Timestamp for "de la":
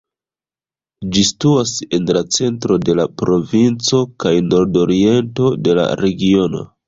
2.89-3.05, 5.69-5.87